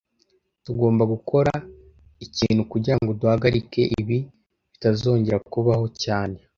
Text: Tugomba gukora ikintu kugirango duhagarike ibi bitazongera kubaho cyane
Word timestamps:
Tugomba 0.65 1.03
gukora 1.13 1.51
ikintu 2.25 2.61
kugirango 2.71 3.11
duhagarike 3.19 3.81
ibi 3.99 4.17
bitazongera 4.71 5.37
kubaho 5.51 5.85
cyane 6.03 6.37